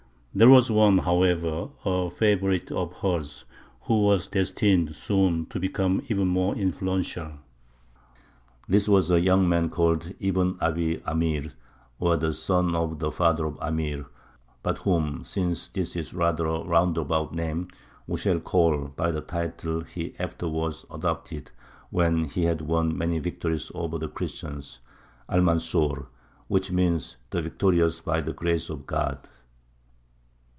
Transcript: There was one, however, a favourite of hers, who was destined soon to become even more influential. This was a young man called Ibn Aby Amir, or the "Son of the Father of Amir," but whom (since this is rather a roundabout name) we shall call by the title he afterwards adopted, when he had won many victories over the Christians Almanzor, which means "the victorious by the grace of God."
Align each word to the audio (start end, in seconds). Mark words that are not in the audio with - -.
There 0.33 0.47
was 0.47 0.71
one, 0.71 0.99
however, 0.99 1.67
a 1.83 2.09
favourite 2.09 2.71
of 2.71 2.93
hers, 2.99 3.43
who 3.81 4.03
was 4.03 4.29
destined 4.29 4.95
soon 4.95 5.45
to 5.47 5.59
become 5.59 6.01
even 6.07 6.29
more 6.29 6.55
influential. 6.55 7.33
This 8.65 8.87
was 8.87 9.11
a 9.11 9.19
young 9.19 9.49
man 9.49 9.69
called 9.69 10.13
Ibn 10.21 10.57
Aby 10.61 11.01
Amir, 11.05 11.51
or 11.99 12.15
the 12.15 12.31
"Son 12.31 12.73
of 12.77 12.99
the 12.99 13.11
Father 13.11 13.45
of 13.45 13.57
Amir," 13.59 14.05
but 14.63 14.77
whom 14.77 15.25
(since 15.25 15.67
this 15.67 15.97
is 15.97 16.13
rather 16.13 16.45
a 16.45 16.63
roundabout 16.63 17.33
name) 17.35 17.67
we 18.07 18.17
shall 18.17 18.39
call 18.39 18.85
by 18.95 19.11
the 19.11 19.19
title 19.19 19.81
he 19.81 20.15
afterwards 20.17 20.85
adopted, 20.89 21.51
when 21.89 22.23
he 22.23 22.45
had 22.45 22.61
won 22.61 22.97
many 22.97 23.19
victories 23.19 23.69
over 23.75 23.97
the 23.97 24.07
Christians 24.07 24.79
Almanzor, 25.29 26.05
which 26.47 26.71
means 26.71 27.17
"the 27.31 27.41
victorious 27.41 27.99
by 27.99 28.21
the 28.21 28.31
grace 28.31 28.69
of 28.69 28.85
God." 28.87 29.27